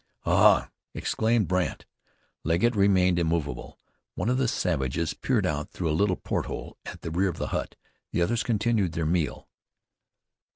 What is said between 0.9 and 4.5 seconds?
exclaimed Brandt. Legget remained immovable. One of the